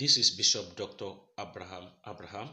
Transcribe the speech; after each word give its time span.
This 0.00 0.16
is 0.16 0.30
Bishop 0.30 0.76
Dr. 0.76 1.10
Abraham 1.38 1.82
Abraham. 2.08 2.48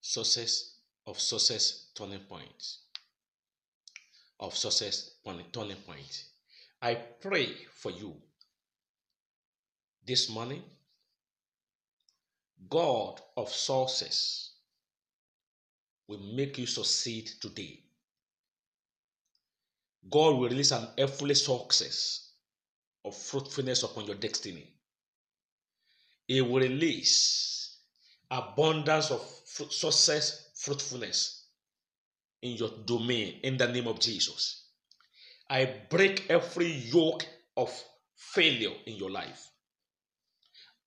Success 0.00 0.76
of 1.06 1.20
success 1.20 1.90
turning 1.94 2.20
point. 2.20 2.78
Of 4.38 4.56
point, 5.22 5.52
turning 5.52 5.76
point. 5.76 6.24
I 6.80 6.94
pray 6.94 7.48
for 7.74 7.90
you 7.90 8.16
this 10.06 10.30
morning. 10.30 10.62
God 12.70 13.20
of 13.36 13.50
sources 13.50 14.52
will 16.08 16.22
make 16.34 16.56
you 16.56 16.64
succeed 16.64 17.28
today. 17.38 17.80
God 20.08 20.36
will 20.36 20.48
release 20.48 20.70
an 20.70 20.88
effortless 20.96 21.44
success 21.44 22.29
of 23.04 23.16
fruitfulness 23.16 23.82
upon 23.82 24.06
your 24.06 24.16
destiny. 24.16 24.72
It 26.28 26.42
will 26.42 26.60
release 26.60 27.78
abundance 28.30 29.10
of 29.10 29.20
success, 29.44 30.50
fruitfulness 30.56 31.46
in 32.42 32.52
your 32.56 32.70
domain 32.84 33.40
in 33.42 33.56
the 33.56 33.68
name 33.68 33.88
of 33.88 33.98
Jesus. 34.00 34.68
I 35.48 35.74
break 35.90 36.30
every 36.30 36.70
yoke 36.70 37.26
of 37.56 37.70
failure 38.16 38.72
in 38.86 38.96
your 38.96 39.10
life. 39.10 39.48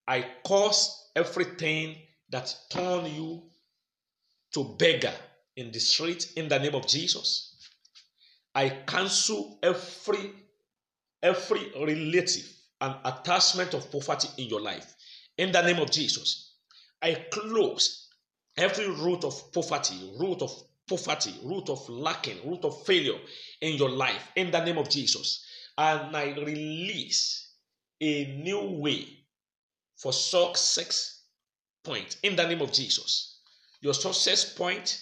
I 0.06 0.24
cause 0.44 1.10
everything 1.14 1.96
that 2.30 2.54
turn 2.70 3.06
you 3.06 3.42
to 4.54 4.76
beggar 4.78 5.12
in 5.56 5.70
the 5.70 5.78
street 5.80 6.32
in 6.36 6.48
the 6.48 6.58
name 6.58 6.74
of 6.74 6.86
Jesus. 6.86 7.56
I 8.54 8.70
cancel 8.86 9.58
every 9.62 10.30
every 11.24 11.72
relative 11.74 12.46
and 12.82 12.94
attachment 13.04 13.72
of 13.74 13.90
poverty 13.90 14.28
in 14.36 14.48
your 14.48 14.60
life. 14.60 14.94
In 15.38 15.50
the 15.50 15.62
name 15.62 15.80
of 15.80 15.90
Jesus, 15.90 16.52
I 17.02 17.14
close 17.32 18.08
every 18.56 18.88
root 18.88 19.24
of 19.24 19.52
poverty, 19.52 20.12
root 20.20 20.42
of 20.42 20.52
poverty, 20.86 21.34
root 21.42 21.70
of 21.70 21.88
lacking, 21.88 22.36
root 22.48 22.64
of 22.64 22.84
failure 22.84 23.18
in 23.62 23.76
your 23.76 23.90
life. 23.90 24.28
In 24.36 24.50
the 24.50 24.62
name 24.64 24.78
of 24.78 24.90
Jesus, 24.90 25.44
and 25.78 26.14
I 26.14 26.34
release 26.34 27.52
a 28.00 28.40
new 28.42 28.78
way 28.80 29.08
for 29.96 30.12
success 30.12 31.22
point. 31.82 32.18
In 32.22 32.36
the 32.36 32.46
name 32.46 32.60
of 32.60 32.70
Jesus, 32.70 33.40
your 33.80 33.94
success 33.94 34.52
point 34.52 35.00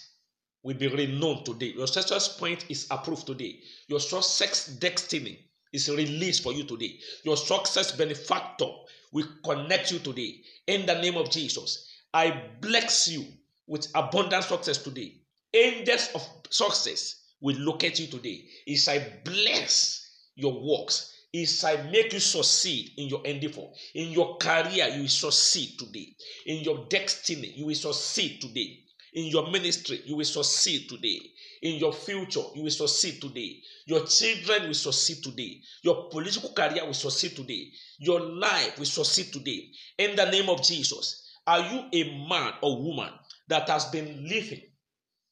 will 0.63 0.75
be 0.75 0.87
renowned 0.87 1.45
today. 1.45 1.73
Your 1.75 1.87
success 1.87 2.37
point 2.37 2.65
is 2.69 2.87
approved 2.89 3.27
today. 3.27 3.59
Your 3.87 3.99
success 3.99 4.67
destiny 4.67 5.49
is 5.73 5.89
released 5.89 6.43
for 6.43 6.53
you 6.53 6.63
today. 6.63 6.99
Your 7.23 7.35
success 7.35 7.91
benefactor 7.91 8.67
will 9.11 9.27
connect 9.43 9.91
you 9.91 9.99
today. 9.99 10.41
In 10.67 10.85
the 10.85 11.01
name 11.01 11.17
of 11.17 11.29
Jesus, 11.29 11.89
I 12.13 12.41
bless 12.61 13.07
you 13.07 13.25
with 13.67 13.87
abundant 13.95 14.43
success 14.43 14.77
today. 14.77 15.15
Angels 15.53 16.09
of 16.15 16.27
success 16.49 17.23
will 17.41 17.57
locate 17.59 17.99
you 17.99 18.07
today. 18.07 18.45
As 18.67 18.87
I 18.87 19.05
bless 19.25 20.09
your 20.35 20.53
works, 20.53 21.11
as 21.35 21.63
I 21.63 21.81
make 21.89 22.13
you 22.13 22.19
succeed 22.19 22.91
in 22.97 23.07
your 23.09 23.25
endeavor, 23.25 23.67
in 23.95 24.11
your 24.11 24.37
career, 24.37 24.87
you 24.87 25.01
will 25.01 25.07
succeed 25.07 25.77
today. 25.79 26.15
In 26.45 26.63
your 26.63 26.85
destiny, 26.89 27.53
you 27.55 27.65
will 27.65 27.75
succeed 27.75 28.39
today. 28.41 28.79
In 29.13 29.25
your 29.25 29.49
ministry, 29.49 30.01
you 30.05 30.15
will 30.15 30.25
succeed 30.25 30.89
today. 30.89 31.19
In 31.63 31.77
your 31.79 31.93
future, 31.93 32.43
you 32.55 32.63
will 32.63 32.69
succeed 32.69 33.21
today. 33.21 33.61
Your 33.85 34.05
children 34.05 34.67
will 34.67 34.73
succeed 34.73 35.23
today. 35.23 35.61
Your 35.81 36.09
political 36.09 36.51
career 36.51 36.85
will 36.85 36.93
succeed 36.93 37.37
today. 37.37 37.71
Your 37.99 38.19
life 38.19 38.77
will 38.77 38.85
succeed 38.85 39.31
today. 39.31 39.69
In 39.97 40.17
the 40.17 40.29
name 40.29 40.49
of 40.49 40.61
Jesus, 40.61 41.25
are 41.47 41.61
you 41.61 41.85
a 41.93 42.27
man 42.27 42.51
or 42.61 42.83
woman 42.83 43.13
that 43.47 43.69
has 43.69 43.85
been 43.85 44.27
living 44.27 44.61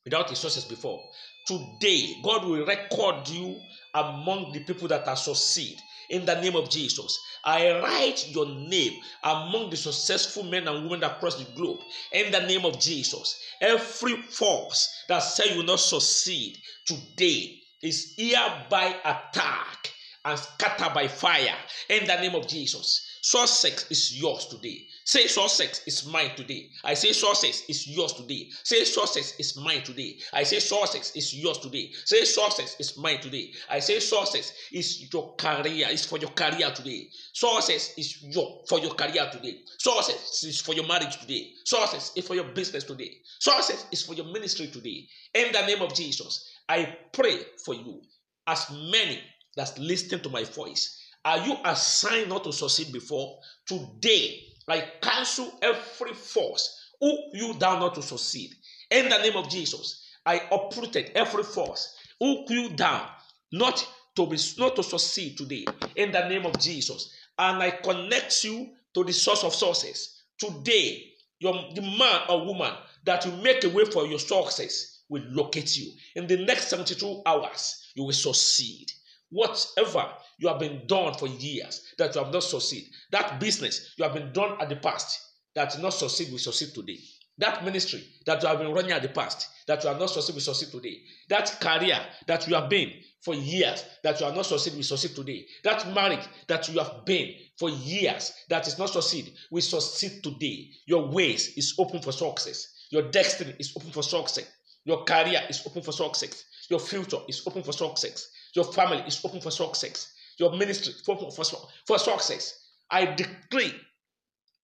without 0.06 0.30
resources 0.30 0.64
before? 0.64 1.02
Today, 1.46 2.16
God 2.24 2.46
will 2.46 2.66
record 2.66 3.28
you 3.28 3.59
among 3.94 4.53
the 4.53 4.64
people 4.64 4.88
that 4.88 5.06
are 5.09 5.18
succeed 5.18 5.78
in 6.12 6.26
the 6.26 6.40
name 6.42 6.56
of 6.56 6.70
Jesus. 6.70 7.18
I 7.44 7.80
write 7.80 8.28
your 8.30 8.46
name 8.46 9.02
among 9.24 9.70
the 9.70 9.78
successful 9.78 10.44
men 10.44 10.68
and 10.68 10.84
women 10.84 11.04
across 11.04 11.36
the 11.36 11.52
globe 11.56 11.80
in 12.12 12.32
the 12.32 12.42
name 12.42 12.66
of 12.66 12.80
Jesus. 12.80 13.40
Every 13.60 14.22
force 14.22 14.88
that 15.08 15.20
say 15.20 15.52
you 15.52 15.58
will 15.58 15.66
not 15.66 15.80
succeed 15.80 16.58
today 16.86 17.60
is 17.82 18.14
hereby 18.18 18.96
attacked 19.04 19.94
and 20.24 20.38
scattered 20.38 20.94
by 20.94 21.08
fire 21.08 21.56
in 21.90 22.06
the 22.06 22.16
name 22.18 22.36
of 22.36 22.48
Jesus. 22.48 23.08
Success 23.22 23.86
is 23.92 24.20
yours 24.20 24.48
today. 24.48 24.88
Say 25.06 25.28
success 25.28 25.82
is 25.86 26.06
mine 26.08 26.32
today. 26.36 26.70
I 26.84 26.96
say 26.96 27.12
success 27.12 27.64
is 27.70 27.88
yours 27.88 28.14
today. 28.14 28.50
Say 28.64 28.84
success 28.84 29.36
is 29.40 29.56
mine 29.58 29.84
today. 29.84 30.18
I 30.34 30.42
say 30.42 30.58
success 30.59 31.16
is 31.16 31.34
yours 31.36 31.59
today. 31.59 31.92
Say 32.06 32.24
success 32.24 32.76
is 32.80 32.98
mine 32.98 33.20
today. 33.20 33.52
I 33.70 33.80
say 33.80 34.00
success 34.00 34.54
is 34.72 35.14
your 35.14 35.36
career. 35.36 35.88
Is 35.90 36.06
for 36.06 36.18
your 36.18 36.32
career 36.32 36.72
today. 36.72 37.09
Success 37.34 37.94
is 37.98 38.24
your 38.24 38.64
for 38.68 38.80
your 38.80 38.96
career 38.96 39.30
today. 39.32 39.59
Success 39.78 40.44
is 40.44 40.62
for 40.62 40.74
your 40.74 40.88
marriage 40.88 41.20
today. 41.20 41.52
Success 41.66 42.14
is 42.16 42.26
for 42.26 42.34
your 42.34 42.46
business 42.46 42.84
today. 42.84 43.12
Success 43.40 43.86
is 43.92 44.02
for 44.03 44.16
your 44.16 44.26
ministry 44.26 44.68
today. 44.68 45.08
In 45.36 45.52
the 45.52 45.66
name 45.68 45.82
of 45.84 45.94
Jesus, 45.94 46.50
I 46.68 46.98
pray 47.12 47.38
for 47.64 47.76
you 47.76 48.02
as 48.48 48.68
many 48.72 49.20
that's 49.56 49.78
listening 49.78 50.22
to 50.22 50.30
my 50.30 50.44
voice 50.44 51.01
are 51.24 51.46
you 51.46 51.58
assigned 51.66 52.30
not 52.30 52.44
to 52.46 52.54
succeed 52.54 52.92
before? 52.92 53.40
Today, 53.68 54.44
I 54.68 54.82
cancel 55.02 55.54
every 55.62 56.14
force 56.14 56.90
who 57.00 57.18
you 57.34 57.54
down 57.56 57.80
not 57.80 57.96
to 57.96 58.02
succeed. 58.02 58.52
In 58.90 59.09
the 59.09 59.18
name 59.20 59.36
of 59.36 59.50
Jesus, 59.50 60.06
I 60.26 60.42
uprooted 60.52 61.12
every 61.16 61.44
force 61.44 61.96
who 62.20 62.46
you 62.50 62.70
down 62.70 63.08
not 63.52 63.88
to 64.16 64.26
be 64.28 64.38
not 64.58 64.76
to 64.76 64.84
succeed 64.84 65.38
today. 65.38 65.66
In 65.96 66.12
the 66.12 66.28
name 66.28 66.46
of 66.46 66.59
Jesus, 66.59 67.14
and 67.38 67.62
I 67.62 67.72
connect 67.72 68.44
you 68.44 68.70
to 68.94 69.03
the 69.03 69.14
source 69.14 69.44
of 69.44 69.53
sources. 69.53 70.22
Today, 70.38 71.14
your 71.40 71.53
the 71.74 71.82
man 71.82 72.22
or 72.30 72.46
woman 72.46 72.74
that 73.06 73.26
will 73.26 73.38
make 73.38 73.64
a 73.64 73.70
way 73.70 73.86
for 73.86 74.06
your 74.06 74.20
success 74.20 75.00
will 75.09 75.24
locate 75.30 75.76
you. 75.76 75.92
In 76.16 76.28
the 76.28 76.46
next 76.46 76.68
72 76.70 77.24
hours, 77.26 77.92
you 77.96 78.03
will 78.03 78.14
succeed. 78.14 78.92
Whatever 79.31 80.12
you 80.40 80.50
have 80.50 80.59
been 80.59 80.86
done 80.88 81.14
for 81.14 81.28
years 81.28 81.81
that 81.97 82.14
you 82.14 82.24
have 82.24 82.34
not 82.34 82.44
succeed, 82.44 82.86
that 83.12 83.40
business 83.40 83.94
you 83.97 84.03
have 84.03 84.14
been 84.14 84.34
done 84.34 84.58
at 84.62 84.69
the 84.69 84.75
past 84.75 85.19
that 85.56 85.80
not 85.81 85.92
succeed 85.94 86.31
will 86.31 86.38
succeed 86.38 86.74
today. 86.74 87.00
That 87.38 87.64
ministry 87.64 88.03
that 88.25 88.41
you 88.41 88.50
have 88.50 88.59
been 88.59 88.74
running 88.74 88.91
at 88.91 89.02
the 89.02 89.09
past 89.09 89.47
that 89.68 89.84
you 89.84 89.90
have 89.90 90.00
not 90.00 90.09
succeed 90.09 90.36
will 90.36 90.41
succeed 90.41 90.70
today. 90.70 91.02
That 91.30 91.59
career 91.62 91.97
that 92.28 92.47
you 92.47 92.56
have 92.56 92.70
been 92.70 92.91
for 93.22 93.34
years 93.34 93.84
that 94.03 94.20
you 94.20 94.25
have 94.25 94.36
not 94.36 94.46
succeed 94.46 94.75
will 94.75 94.84
succeed 94.84 95.16
today. 95.16 95.46
That 95.64 95.94
marriage 95.94 96.28
that 96.47 96.68
you 96.70 96.80
have 96.80 97.06
been 97.06 97.34
for 97.58 97.70
years 97.70 98.34
that 98.50 98.68
is 98.68 98.78
not 98.78 98.90
succeed 98.90 99.34
will 99.50 99.62
succeed 99.62 100.24
today. 100.24 100.70
Your 100.86 101.08
ways 101.08 101.58
is 101.58 101.74
open 101.80 102.02
for 102.02 102.12
success. 102.12 102.68
Your 102.90 103.09
destiny 103.09 103.56
is 103.59 103.74
open 103.78 103.91
for 103.91 104.03
success. 104.03 104.46
Your 104.84 105.03
career 105.06 105.41
is 105.50 105.66
open 105.66 105.84
for 105.84 105.94
success. 105.94 106.44
Your 106.70 106.80
future 106.80 107.20
is 107.30 107.44
open 107.47 107.64
for 107.64 107.72
success. 107.72 108.28
Your 108.54 108.66
family 108.66 109.04
is 109.08 109.24
open 109.24 109.42
for 109.42 109.52
success. 109.52 110.14
Your 110.38 110.56
ministry 110.56 110.94
for, 111.06 111.18
for, 111.32 111.44
for 111.86 112.00
success. 112.00 112.70
I 112.90 113.06
decree 113.06 113.74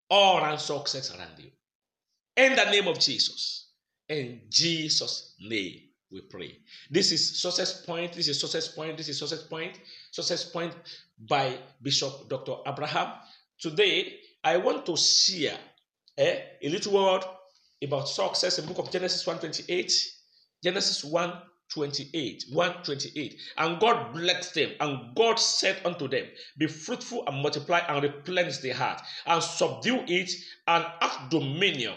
all 0.10 0.40
around 0.40 0.60
success 0.60 1.16
around 1.16 1.38
you. 1.38 1.52
In 2.36 2.56
the 2.56 2.66
name 2.66 2.88
of 2.88 3.00
Jesus. 3.00 3.68
In 4.10 4.42
Jesus' 4.50 5.36
name 5.40 5.82
we 6.12 6.22
pray. 6.22 6.58
This 6.90 7.12
is 7.12 7.42
success 7.42 7.86
point. 7.86 8.14
This 8.14 8.28
is 8.28 8.40
success 8.40 8.70
point. 8.70 8.98
This 8.98 9.10
is 9.10 9.20
success 9.20 9.44
point. 9.44 9.80
Success 10.12 10.46
point 10.46 10.74
by 11.28 11.58
Bishop 11.82 12.30
Dr. 12.30 12.56
Abraham. 12.66 13.14
Today, 13.60 14.20
I 14.44 14.58
want 14.58 14.86
to 14.86 14.96
share 14.96 15.58
eh, 16.18 16.40
a 16.62 16.70
little 16.70 16.94
word 16.94 17.24
about 17.84 18.08
success 18.08 18.60
in 18.60 18.66
the 18.66 18.74
book 18.74 18.86
of 18.86 18.92
Genesis 18.92 19.26
128. 19.26 19.92
Genesis 20.64 21.04
1 21.04 21.34
28 21.74 22.46
128 22.52 23.40
and 23.58 23.80
god 23.80 24.14
blessed 24.14 24.54
them 24.54 24.72
and 24.80 25.16
god 25.16 25.36
said 25.36 25.80
unto 25.86 26.08
them 26.08 26.26
be 26.58 26.68
fruitful 26.68 27.24
and 27.28 27.42
multiply 27.42 27.80
and 27.80 28.04
replenish 28.04 28.58
the 28.60 28.70
heart 28.70 29.02
and 29.26 29.44
subdue 29.44 30.04
it 30.08 30.32
and 30.68 30.86
have 31.02 31.30
dominion 31.30 31.96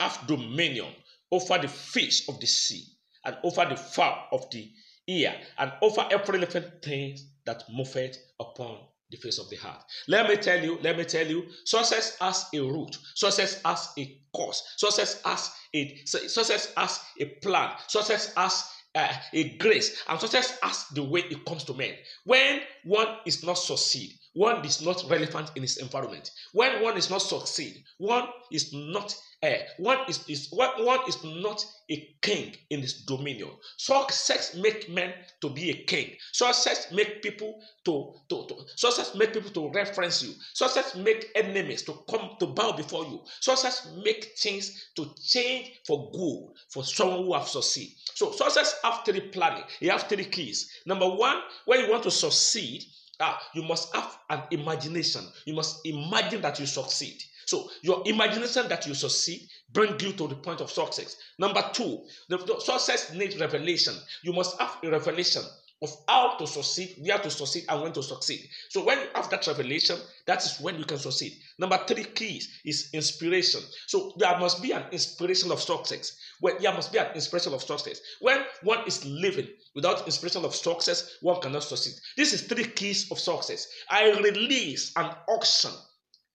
have 0.00 0.26
dominion 0.26 0.92
over 1.32 1.58
the 1.58 1.68
fish 1.68 2.28
of 2.28 2.38
the 2.40 2.46
sea 2.46 2.84
and 3.24 3.36
over 3.42 3.64
the 3.68 3.76
fowl 3.76 4.28
of 4.32 4.48
the 4.50 4.70
ear 5.08 5.34
and 5.58 5.72
over 5.82 6.06
every 6.10 6.38
living 6.38 6.70
thing 6.82 7.16
that 7.44 7.64
moveth 7.70 8.16
upon 8.38 8.78
the 9.10 9.16
face 9.16 9.38
of 9.38 9.48
the 9.50 9.56
heart. 9.56 9.82
Let 10.06 10.28
me 10.28 10.36
tell 10.36 10.62
you, 10.62 10.78
let 10.82 10.96
me 10.96 11.04
tell 11.04 11.26
you, 11.26 11.46
success 11.64 12.16
has 12.20 12.46
a 12.54 12.60
root, 12.60 12.96
success 13.14 13.60
has 13.64 13.88
a 13.98 14.20
cause, 14.34 14.62
success 14.76 15.22
has 15.24 15.50
a 15.74 16.02
success 16.04 16.72
has 16.76 17.00
a 17.20 17.24
plan, 17.42 17.72
success 17.86 18.32
has 18.36 18.64
uh, 18.94 19.12
a 19.32 19.56
grace, 19.58 20.02
and 20.08 20.20
success 20.20 20.58
as 20.62 20.86
the 20.92 21.02
way 21.02 21.20
it 21.20 21.44
comes 21.44 21.64
to 21.64 21.74
men. 21.74 21.94
When 22.24 22.60
one 22.84 23.18
is 23.26 23.44
not 23.44 23.58
succeed, 23.58 24.17
one 24.38 24.64
is 24.64 24.80
not 24.80 25.04
relevant 25.10 25.50
in 25.56 25.62
his 25.62 25.78
environment. 25.78 26.30
When 26.52 26.80
one 26.80 26.96
is 26.96 27.10
not 27.10 27.22
succeed, 27.22 27.82
one 27.98 28.28
is 28.52 28.72
not 28.72 29.12
uh, 29.42 29.50
one 29.76 29.98
is, 30.08 30.28
is 30.28 30.48
one, 30.50 30.84
one 30.84 30.98
is 31.08 31.22
not 31.22 31.64
a 31.90 32.08
king 32.22 32.56
in 32.70 32.80
his 32.80 33.04
dominion. 33.04 33.50
Success 33.76 34.56
make 34.56 34.88
men 34.88 35.12
to 35.40 35.48
be 35.50 35.70
a 35.70 35.84
king. 35.84 36.16
Success 36.32 36.90
make 36.92 37.22
people 37.22 37.60
to, 37.84 38.14
to, 38.28 38.46
to 38.48 38.56
success 38.74 39.14
make 39.14 39.32
people 39.32 39.50
to 39.50 39.70
reference 39.70 40.22
you. 40.24 40.34
Success 40.54 40.96
make 40.96 41.30
enemies 41.36 41.82
to 41.82 41.94
come 42.10 42.30
to 42.40 42.46
bow 42.46 42.72
before 42.72 43.04
you. 43.04 43.20
Success 43.40 43.92
make 44.04 44.36
things 44.36 44.88
to 44.96 45.08
change 45.24 45.70
for 45.86 46.10
good 46.12 46.48
for 46.70 46.82
someone 46.82 47.24
who 47.24 47.34
have 47.34 47.48
succeed. 47.48 47.92
So 48.14 48.32
success 48.32 48.74
have 48.82 49.02
three 49.04 49.20
planning. 49.20 49.64
You 49.80 49.90
have 49.90 50.04
three 50.04 50.24
keys. 50.24 50.68
Number 50.84 51.08
one, 51.08 51.42
when 51.64 51.80
you 51.80 51.90
want 51.90 52.02
to 52.04 52.10
succeed, 52.10 52.84
ah, 53.20 53.40
you 53.54 53.62
must 53.62 53.94
have 53.94 54.18
an 54.30 54.42
imagination. 54.50 55.24
You 55.44 55.54
must 55.54 55.86
imagine 55.86 56.40
that 56.42 56.58
you 56.58 56.66
succeed. 56.66 57.22
So 57.46 57.70
your 57.82 58.02
imagination 58.06 58.68
that 58.68 58.86
you 58.86 58.94
succeed 58.94 59.48
bring 59.72 59.98
you 60.00 60.12
to 60.12 60.28
the 60.28 60.34
point 60.34 60.60
of 60.60 60.70
success. 60.70 61.16
Number 61.38 61.62
two, 61.72 62.04
the 62.28 62.38
success 62.60 63.12
needs 63.14 63.38
revelation. 63.38 63.94
You 64.22 64.32
must 64.32 64.60
have 64.60 64.76
a 64.82 64.90
revelation 64.90 65.42
of 65.80 65.90
how 66.08 66.36
to 66.36 66.46
succeed, 66.46 66.96
where 66.98 67.18
to 67.18 67.30
succeed, 67.30 67.64
and 67.68 67.82
when 67.82 67.92
to 67.92 68.02
succeed. 68.02 68.48
So 68.68 68.84
when 68.84 68.98
you 68.98 69.06
have 69.14 69.30
that 69.30 69.46
revelation, 69.46 69.96
that 70.26 70.44
is 70.44 70.58
when 70.60 70.76
you 70.78 70.84
can 70.84 70.98
succeed. 70.98 71.34
Number 71.58 71.78
three 71.86 72.04
keys 72.04 72.48
is 72.64 72.90
inspiration. 72.92 73.60
So 73.86 74.12
there 74.16 74.36
must 74.38 74.60
be 74.60 74.72
an 74.72 74.84
inspiration 74.90 75.52
of 75.52 75.60
success. 75.60 76.18
Well, 76.40 76.56
there 76.60 76.72
must 76.72 76.92
be 76.92 76.98
an 76.98 77.14
inspiration 77.14 77.54
of 77.54 77.62
success. 77.62 78.00
When 78.20 78.44
one 78.62 78.86
is 78.86 79.04
living 79.04 79.48
without 79.74 80.06
inspiration 80.06 80.44
of 80.44 80.54
success, 80.54 81.16
one 81.20 81.40
cannot 81.40 81.62
succeed. 81.62 81.94
This 82.16 82.32
is 82.32 82.42
three 82.42 82.64
keys 82.64 83.10
of 83.12 83.18
success. 83.18 83.68
I 83.88 84.18
release 84.18 84.92
an 84.96 85.14
auction 85.28 85.72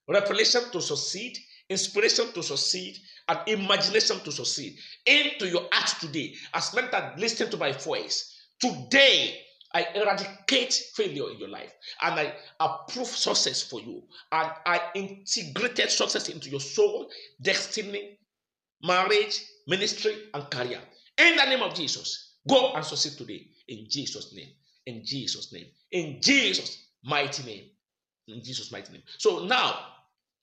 revelation 0.08 0.62
to 0.72 0.82
succeed, 0.82 1.38
inspiration 1.70 2.32
to 2.34 2.44
succeed, 2.44 2.98
and 3.30 3.40
imagination 3.48 4.20
to 4.20 4.32
succeed 4.32 4.78
into 5.06 5.48
your 5.48 5.68
heart 5.72 5.96
today. 6.00 6.34
As 6.54 6.74
men 6.74 6.90
that 6.92 7.18
listen 7.18 7.50
to 7.52 7.58
my 7.58 7.72
voice, 7.72 8.33
today 8.60 9.40
I 9.74 9.88
eradicate 9.96 10.74
failure 10.96 11.32
in 11.32 11.40
your 11.40 11.50
life 11.50 11.74
and 12.04 12.20
I 12.20 12.34
approve 12.60 13.08
success 13.08 13.64
for 13.64 13.82
you. 13.82 14.04
And 14.32 14.52
I 14.66 14.82
integrated 14.94 15.90
success 15.90 16.30
into 16.30 16.50
your 16.50 16.60
soul, 16.60 17.10
destiny, 17.42 18.20
marriage, 18.84 19.44
ministry, 19.68 20.16
and 20.34 20.50
career. 20.52 20.80
In 21.18 21.36
the 21.36 21.46
name 21.46 21.64
of 21.64 21.74
Jesus, 21.74 22.36
go 22.48 22.74
and 22.74 22.86
succeed 22.86 23.18
today. 23.18 23.48
In 23.68 23.88
Jesus' 23.90 24.34
name. 24.36 24.50
In 24.86 25.04
Jesus' 25.06 25.52
name. 25.52 25.66
In 25.92 26.22
Jesus' 26.22 26.78
mighty 27.04 27.44
name. 27.44 27.64
In 28.28 28.44
Jesus' 28.44 28.72
mighty 28.72 28.94
name. 28.94 29.04
So 29.18 29.46
now, 29.46 29.80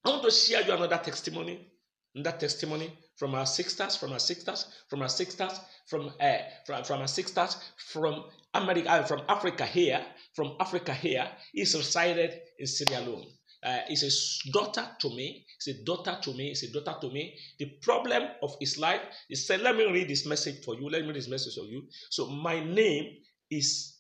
I 0.05 0.09
want 0.09 0.25
to 0.25 0.31
share 0.31 0.63
you 0.63 0.73
another 0.73 0.99
testimony. 0.99 1.69
Another 2.15 2.37
testimony 2.37 2.93
from 3.17 3.35
our 3.35 3.47
sisters, 3.47 3.97
from 3.97 4.13
our 4.13 4.19
sisters, 4.19 4.67
from 4.89 5.03
our 5.03 5.09
sisters, 5.09 5.61
from 5.87 6.11
uh, 6.21 6.39
from, 6.67 6.83
from 6.85 7.01
our 7.01 7.09
sisters 7.09 7.57
from 7.77 8.25
America, 8.55 8.91
uh, 8.91 9.03
from 9.05 9.23
Africa 9.29 9.65
here, 9.65 10.05
from 10.35 10.57
Africa 10.59 10.93
here. 10.93 11.29
He's 11.53 11.75
resided 11.75 12.41
in 12.59 12.67
Sierra 12.67 13.05
Leone. 13.05 13.27
Uh, 13.63 13.79
he's 13.89 14.03
a 14.03 14.51
daughter 14.53 14.89
to 15.01 15.11
me. 15.11 15.45
He's 15.63 15.77
a 15.77 15.85
daughter 15.85 16.19
to 16.23 16.33
me. 16.33 16.49
He's 16.49 16.63
a 16.65 16.73
daughter 16.73 16.99
to 17.01 17.13
me. 17.13 17.37
The 17.59 17.67
problem 17.83 18.23
of 18.43 18.57
his 18.59 18.79
life 18.79 19.03
is 19.29 19.47
said, 19.47 19.61
let 19.61 19.77
me 19.77 19.85
read 19.85 20.09
this 20.09 20.27
message 20.27 20.65
for 20.65 20.75
you. 20.75 20.89
Let 20.89 21.03
me 21.03 21.09
read 21.09 21.17
this 21.17 21.29
message 21.29 21.55
for 21.55 21.67
you. 21.67 21.87
So 22.09 22.27
my 22.27 22.59
name 22.65 23.19
is 23.51 23.99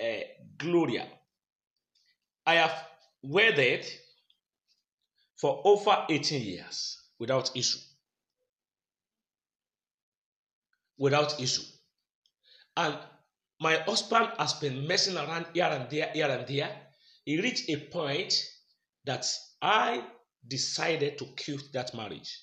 uh, 0.00 0.20
Gloria. 0.58 1.06
I 2.46 2.56
have 2.56 2.74
wedded 3.22 3.86
for 5.40 5.62
over 5.64 6.04
18 6.10 6.42
years 6.42 6.99
without 7.20 7.54
issue. 7.54 7.78
Without 10.98 11.40
issue. 11.40 11.62
And 12.76 12.96
my 13.60 13.76
husband 13.76 14.30
has 14.38 14.54
been 14.54 14.86
messing 14.86 15.16
around 15.16 15.46
here 15.52 15.66
and 15.66 15.88
there, 15.90 16.10
here 16.12 16.28
and 16.28 16.46
there. 16.48 16.70
He 17.24 17.40
reached 17.40 17.68
a 17.68 17.76
point 17.76 18.34
that 19.04 19.26
I 19.62 20.02
decided 20.48 21.18
to 21.18 21.26
quit 21.44 21.72
that 21.74 21.94
marriage. 21.94 22.40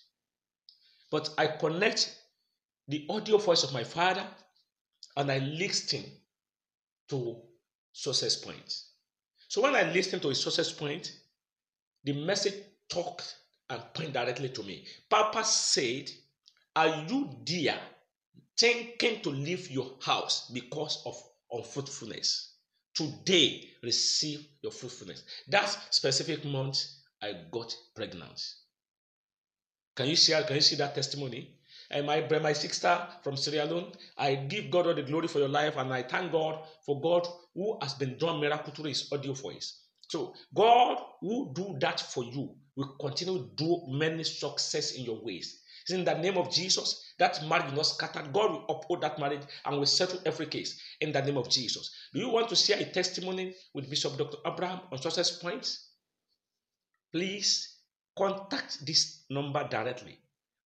But 1.12 1.30
I 1.38 1.48
connect 1.48 2.16
the 2.88 3.06
audio 3.10 3.38
voice 3.38 3.64
of 3.64 3.74
my 3.74 3.84
father 3.84 4.26
and 5.16 5.32
I 5.32 5.40
listen 5.40 6.04
to 7.10 7.42
success 7.94 8.36
point. 8.36 8.82
So 9.48 9.62
when 9.62 9.76
I 9.76 9.92
listen 9.92 10.20
to 10.20 10.30
a 10.30 10.36
success 10.36 10.72
point, 10.72 11.12
the 12.04 12.14
message 12.14 12.54
talked 12.90 13.36
and 13.70 13.82
point 13.94 14.14
directly 14.14 14.50
to 14.50 14.64
me. 14.64 14.86
Papa 15.10 15.44
said, 15.44 16.10
Are 16.76 17.06
you 17.08 17.30
dear 17.44 17.78
thinking 18.58 19.22
to 19.22 19.30
leave 19.30 19.70
your 19.70 19.92
house 20.02 20.50
because 20.50 21.02
of 21.06 21.22
unfruitfulness? 21.52 22.54
Today, 22.94 23.70
receive 23.84 24.48
your 24.62 24.72
fruitfulness. 24.72 25.24
That 25.50 25.68
specific 25.92 26.46
month, 26.46 26.84
I 27.22 27.34
got 27.52 27.76
pregnant. 27.96 28.42
Can 29.96 30.08
you 30.08 30.16
see? 30.16 30.34
Can 30.46 30.56
you 30.56 30.62
see 30.62 30.76
that 30.78 30.96
testimony? 30.96 31.56
And 31.90 32.06
my 32.06 32.22
my 32.40 32.54
sister 32.54 33.08
from 33.24 33.38
Sierra 33.38 33.66
Leone, 33.66 33.92
I 34.18 34.36
give 34.36 34.70
God 34.70 34.88
all 34.88 34.94
the 34.94 35.04
glory 35.04 35.28
for 35.28 35.40
your 35.40 35.48
life, 35.50 35.78
and 35.78 35.94
I 35.94 36.04
thank 36.04 36.32
God 36.32 36.66
for 36.86 37.00
God 37.02 37.28
who 37.54 37.78
has 37.82 37.94
been 37.94 38.18
done 38.18 38.40
miracle 38.40 38.74
through 38.74 38.90
His 38.90 39.12
audio 39.12 39.34
voice. 39.34 39.87
So 40.08 40.34
God 40.54 41.00
will 41.22 41.54
do 41.54 41.76
that 41.80 42.00
for 42.00 42.24
you 42.24 42.56
will 42.78 42.96
continue 43.02 43.40
to 43.40 43.50
do 43.56 43.82
many 43.90 44.24
success 44.24 44.94
in 44.94 45.04
your 45.04 45.20
ways. 45.24 45.62
It's 45.82 45.92
in 45.92 46.06
the 46.06 46.14
name 46.14 46.38
of 46.38 46.52
Jesus, 46.52 47.04
that 47.18 47.44
marriage 47.48 47.68
will 47.68 47.78
not 47.78 47.86
scatter. 47.88 48.22
God 48.22 48.52
will 48.52 48.66
uphold 48.70 49.02
that 49.02 49.20
marriage 49.20 49.42
and 49.66 49.78
will 49.78 49.86
settle 49.86 50.20
every 50.26 50.46
case 50.46 50.80
in 51.02 51.12
the 51.12 51.22
name 51.22 51.38
of 51.38 51.50
Jesus. 51.50 51.92
Do 52.14 52.20
you 52.20 52.30
want 52.30 52.50
to 52.50 52.56
share 52.56 52.80
a 52.80 52.86
testimony 52.86 53.56
with 53.74 53.90
Bishop 53.90 54.18
Dr. 54.18 54.38
Abraham 54.46 54.82
on 54.92 55.02
success 55.02 55.40
points? 55.40 55.92
Please 57.12 57.78
contact 58.18 58.86
this 58.86 59.24
number 59.30 59.68
directly. 59.70 60.20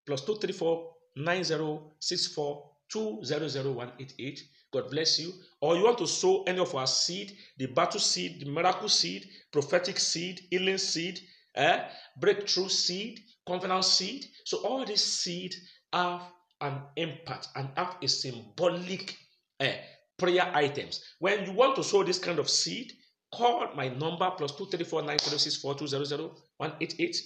Plus 0.05 0.21
234 0.21 0.91
9064 1.15 2.70
200188. 2.91 4.43
God 4.71 4.89
bless 4.89 5.19
you. 5.19 5.33
Or 5.59 5.75
you 5.75 5.83
want 5.83 5.97
to 5.99 6.07
sow 6.07 6.43
any 6.43 6.59
of 6.59 6.73
our 6.75 6.87
seed, 6.87 7.37
the 7.57 7.67
battle 7.67 7.99
seed, 7.99 8.41
the 8.41 8.49
miracle 8.49 8.89
seed, 8.89 9.29
prophetic 9.51 9.99
seed, 9.99 10.41
healing 10.49 10.77
seed, 10.77 11.19
eh? 11.55 11.83
breakthrough 12.19 12.69
seed, 12.69 13.19
covenant 13.47 13.85
seed. 13.85 14.25
So 14.45 14.59
all 14.59 14.85
these 14.85 15.03
seed 15.03 15.55
have 15.93 16.21
an 16.61 16.81
impact 16.95 17.49
and 17.55 17.69
have 17.75 17.97
a 18.01 18.07
symbolic 18.07 19.17
eh, 19.59 19.75
prayer 20.17 20.49
items. 20.53 21.03
When 21.19 21.45
you 21.45 21.51
want 21.51 21.75
to 21.75 21.83
sow 21.83 22.03
this 22.03 22.19
kind 22.19 22.39
of 22.39 22.49
seed, 22.49 22.93
call 23.33 23.69
my 23.75 23.89
number 23.89 24.29
plus 24.37 24.55
two 24.55 24.67
thirty 24.67 24.83
four 24.83 25.01
nine 25.01 25.19
zero 25.19 25.37
six 25.37 25.57
four 25.57 25.75
two 25.75 25.87
zero 25.87 26.03
zero 26.03 26.35
one 26.57 26.73
eight 26.79 26.95
eight. 26.99 27.17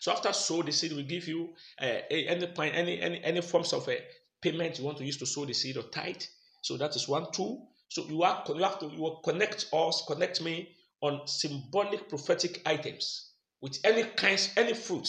So 0.00 0.12
after 0.12 0.32
sow 0.32 0.62
the 0.62 0.72
seed, 0.72 0.92
we 0.92 1.02
give 1.02 1.28
you 1.28 1.50
uh, 1.80 1.98
any 2.10 2.46
any 2.58 3.00
any 3.00 3.22
any 3.22 3.40
forms 3.40 3.72
of 3.72 3.86
a 3.88 3.96
uh, 3.96 4.00
payment 4.42 4.78
you 4.78 4.84
want 4.84 4.98
to 4.98 5.04
use 5.04 5.16
to 5.18 5.26
sow 5.26 5.44
the 5.44 5.52
seed 5.52 5.76
or 5.76 5.82
tithe. 5.82 6.22
So 6.62 6.76
that 6.76 6.96
is 6.96 7.08
one 7.08 7.30
two. 7.32 7.62
So 7.88 8.04
you 8.06 8.22
are 8.22 8.42
you 8.48 8.62
have 8.62 8.78
to 8.80 8.86
you 8.86 9.00
will 9.00 9.20
connect 9.22 9.66
us, 9.72 10.04
connect 10.06 10.42
me 10.42 10.76
on 11.00 11.26
symbolic 11.26 12.08
prophetic 12.08 12.62
items 12.66 13.32
with 13.60 13.78
any 13.84 14.04
kinds, 14.04 14.50
any 14.56 14.74
fruit 14.74 15.08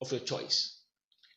of 0.00 0.10
your 0.10 0.20
choice. 0.20 0.80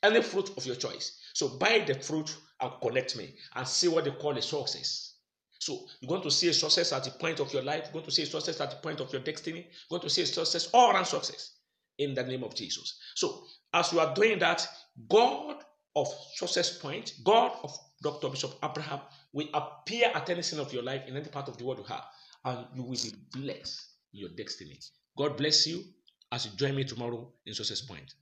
Any 0.04 0.22
fruit 0.22 0.52
of 0.58 0.66
your 0.66 0.76
choice. 0.76 1.20
So 1.34 1.58
buy 1.58 1.84
the 1.86 1.96
fruit 1.96 2.36
and 2.62 2.72
connect 2.82 3.18
me 3.18 3.36
and 3.56 3.68
see 3.68 3.88
what 3.88 4.06
they 4.06 4.12
call 4.12 4.38
a 4.38 4.42
success. 4.42 5.16
So 5.60 5.86
you're 6.00 6.10
going 6.10 6.22
to 6.22 6.32
see 6.32 6.50
a 6.50 6.54
success 6.54 6.94
at 6.94 7.04
the 7.04 7.12
point 7.12 7.40
of 7.40 7.52
your 7.52 7.64
life, 7.64 7.86
you're 7.86 7.94
going 7.94 8.06
to 8.06 8.12
see 8.12 8.24
a 8.24 8.28
success 8.28 8.62
at 8.62 8.70
the 8.70 8.76
point 8.78 9.00
of 9.00 9.12
your 9.12 9.22
destiny, 9.22 9.68
you're 9.90 10.00
going 10.00 10.02
to 10.02 10.10
see 10.10 10.22
a 10.22 10.26
success, 10.26 10.70
all 10.74 10.92
around 10.92 11.06
success 11.06 11.56
in 11.98 12.14
the 12.14 12.24
name 12.24 12.44
of 12.44 12.56
Jesus. 12.56 13.00
So 13.16 13.44
as 13.74 13.92
you 13.92 14.00
are 14.00 14.14
doing 14.14 14.40
that, 14.40 14.68
God 15.10 15.64
of 15.96 16.08
success 16.36 16.78
point, 16.78 17.14
God 17.24 17.52
of 17.64 17.78
Dr. 18.04 18.30
Bishop 18.30 18.52
Abraham 18.64 19.00
will 19.34 19.48
appear 19.54 20.12
at 20.14 20.30
any 20.30 20.42
scene 20.42 20.60
of 20.60 20.72
your 20.74 20.84
life 20.84 21.02
in 21.08 21.16
any 21.16 21.30
part 21.30 21.48
of 21.48 21.58
the 21.58 21.66
world 21.66 21.80
you 21.80 21.86
have, 21.86 22.04
and 22.44 22.68
you 22.76 22.84
will 22.84 22.92
be 22.92 23.14
blessed 23.34 23.82
in 24.14 24.20
your 24.22 24.30
destiny. 24.30 24.80
God 25.18 25.38
bless 25.38 25.66
you 25.68 25.84
as 26.32 26.46
you 26.46 26.52
join 26.58 26.76
me 26.76 26.84
tomorrow 26.84 27.32
in 27.46 27.54
Success 27.54 27.82
Point. 27.82 28.14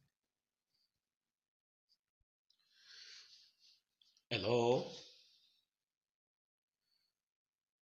Hello. 4.29 4.85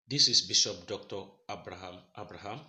This 0.07 0.27
is 0.27 0.41
Bishop 0.41 0.87
Dr. 0.87 1.23
Abraham 1.49 1.95
Abraham. 2.17 2.59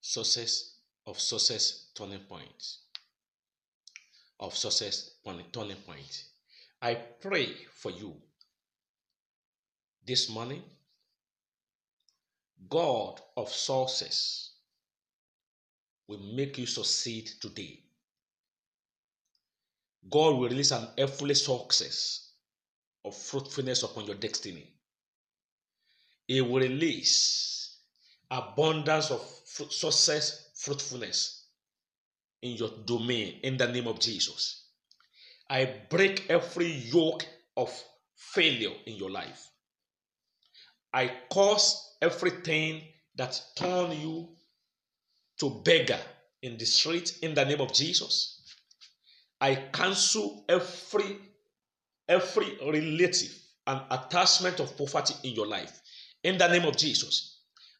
Success 0.00 0.78
of 1.06 1.20
Success 1.20 1.90
Turning 1.94 2.20
Point. 2.20 2.89
Of 4.40 4.56
success 4.56 5.10
turning 5.52 5.76
point. 5.76 6.24
I 6.82 6.94
pray 6.94 7.54
for 7.74 7.90
you 7.90 8.16
this 10.06 10.30
morning. 10.30 10.62
God 12.68 13.20
of 13.36 13.50
success 13.50 14.52
will 16.08 16.20
make 16.34 16.58
you 16.58 16.66
succeed 16.66 17.30
today. 17.40 17.80
God 20.10 20.36
will 20.36 20.48
release 20.48 20.70
an 20.70 20.88
effortless 20.96 21.44
success 21.44 22.32
of 23.04 23.14
fruitfulness 23.14 23.82
upon 23.82 24.06
your 24.06 24.16
destiny. 24.16 24.72
He 26.26 26.40
will 26.40 26.60
release 26.60 27.76
abundance 28.30 29.10
of 29.10 29.20
success, 29.44 30.50
fruitfulness 30.54 31.39
in 32.42 32.56
your 32.56 32.70
domain 32.84 33.40
in 33.42 33.56
the 33.56 33.68
name 33.68 33.86
of 33.86 34.00
Jesus. 34.00 34.64
I 35.48 35.72
break 35.88 36.30
every 36.30 36.70
yoke 36.70 37.26
of 37.56 37.70
failure 38.16 38.72
in 38.86 38.96
your 38.96 39.10
life. 39.10 39.48
I 40.92 41.10
cause 41.30 41.96
everything 42.00 42.82
that 43.16 43.40
turn 43.56 43.92
you 43.92 44.28
to 45.40 45.60
beggar 45.64 45.98
in 46.42 46.56
the 46.56 46.64
street 46.64 47.18
in 47.22 47.34
the 47.34 47.44
name 47.44 47.60
of 47.60 47.72
Jesus. 47.72 48.42
I 49.40 49.54
cancel 49.72 50.44
every 50.48 51.18
every 52.08 52.58
relative 52.60 53.32
and 53.66 53.80
attachment 53.90 54.58
of 54.60 54.76
poverty 54.76 55.14
in 55.22 55.34
your 55.34 55.46
life 55.46 55.80
in 56.24 56.38
the 56.38 56.48
name 56.48 56.64
of 56.64 56.76
Jesus. 56.76 57.38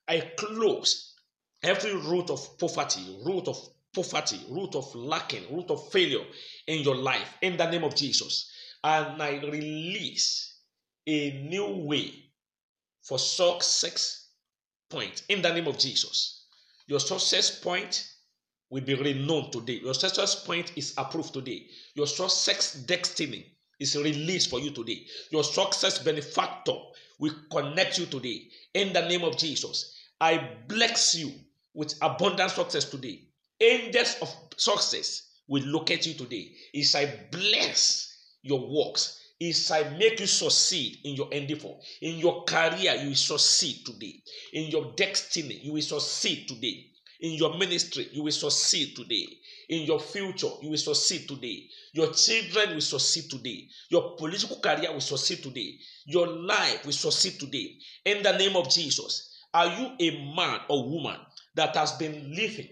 I 0.08 0.20
close 0.36 1.14
every 1.62 1.94
root 1.94 2.30
of 2.30 2.58
poverty, 2.58 3.18
root 3.24 3.48
of 3.48 3.58
poverty, 3.94 4.40
root 4.50 4.74
of 4.74 4.94
lacking, 4.94 5.44
root 5.54 5.70
of 5.70 5.90
failure 5.90 6.24
in 6.66 6.82
your 6.82 6.96
life 6.96 7.34
in 7.42 7.56
the 7.56 7.70
name 7.70 7.84
of 7.84 7.94
Jesus. 7.94 8.50
And 8.82 9.22
I 9.22 9.40
release 9.40 10.58
a 11.06 11.46
new 11.48 11.84
way 11.86 12.12
for 13.02 13.18
success 13.18 14.28
point 14.88 15.22
in 15.28 15.42
the 15.42 15.52
name 15.52 15.66
of 15.66 15.78
Jesus. 15.78 16.46
Your 16.86 17.00
success 17.00 17.60
point 17.60 18.06
will 18.70 18.82
be 18.82 18.94
renowned 18.94 19.52
today. 19.52 19.80
Your 19.82 19.94
success 19.94 20.44
point 20.44 20.72
is 20.76 20.94
approved 20.96 21.34
today. 21.34 21.66
Your 21.94 22.06
success 22.06 22.74
destiny 22.74 23.56
is 23.78 23.96
released 23.96 24.50
for 24.50 24.60
you 24.60 24.70
today. 24.70 25.04
Your 25.30 25.44
success 25.44 25.98
benefactor 25.98 26.74
will 27.18 27.34
connect 27.50 27.98
you 27.98 28.06
today. 28.06 28.48
In 28.74 28.92
the 28.92 29.06
name 29.08 29.24
of 29.24 29.36
Jesus, 29.36 29.94
I 30.20 30.56
bless 30.68 31.14
you 31.14 31.32
with 31.74 31.94
abundant 32.02 32.50
success 32.50 32.84
today. 32.84 33.29
Angels 33.60 34.16
of 34.22 34.34
success 34.56 35.22
will 35.46 35.64
look 35.64 35.90
at 35.90 36.06
you 36.06 36.14
today. 36.14 36.50
As 36.74 36.94
I 36.94 37.06
bless 37.30 38.16
your 38.42 38.60
works, 38.60 39.18
as 39.42 39.70
I 39.70 39.88
make 39.98 40.20
you 40.20 40.26
succeed 40.26 40.98
in 41.04 41.14
your 41.14 41.30
endeavor, 41.32 41.74
in 42.00 42.16
your 42.18 42.44
career, 42.44 42.94
you 42.94 43.08
will 43.08 43.14
succeed 43.14 43.84
today. 43.84 44.22
In 44.54 44.70
your 44.70 44.92
destiny, 44.96 45.60
you 45.62 45.74
will 45.74 45.82
succeed 45.82 46.48
today. 46.48 46.86
In 47.20 47.32
your 47.32 47.58
ministry, 47.58 48.08
you 48.12 48.22
will 48.22 48.32
succeed 48.32 48.96
today. 48.96 49.26
In 49.68 49.82
your 49.82 50.00
future, 50.00 50.48
you 50.62 50.70
will 50.70 50.78
succeed 50.78 51.28
today. 51.28 51.68
Your 51.92 52.12
children 52.14 52.74
will 52.74 52.80
succeed 52.80 53.28
today. 53.28 53.68
Your 53.90 54.16
political 54.16 54.58
career 54.60 54.90
will 54.90 55.00
succeed 55.00 55.42
today. 55.42 55.74
Your 56.06 56.26
life 56.26 56.86
will 56.86 56.92
succeed 56.92 57.38
today. 57.38 57.76
In 58.06 58.22
the 58.22 58.36
name 58.38 58.56
of 58.56 58.70
Jesus, 58.70 59.30
are 59.52 59.66
you 59.66 59.92
a 60.00 60.34
man 60.34 60.60
or 60.68 60.88
woman 60.88 61.18
that 61.54 61.76
has 61.76 61.92
been 61.92 62.34
living 62.34 62.68